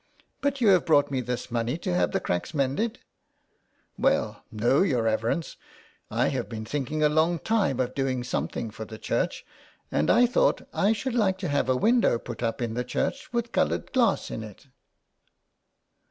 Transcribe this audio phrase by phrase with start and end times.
[0.23, 2.97] *' But you have brought me this money to have the cracks mended?"
[3.69, 5.57] *' Well, no, your reverence.
[6.09, 9.45] I have been thinking a long time of doing something for the church,
[9.91, 13.31] and I thought I should like to have a window put up in the church
[13.31, 14.65] with coloured glass in it."